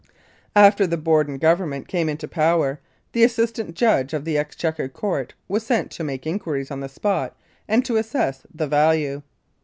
[0.55, 2.79] After the Borden Government came into power,
[3.11, 7.37] the Assistant Judge of the Exchequer Court was sent to make inquiries on the spot
[7.67, 9.21] and to assess the value.